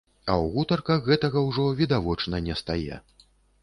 [0.29, 2.95] А ў гутарках гэтага ўжо відавочна нестае.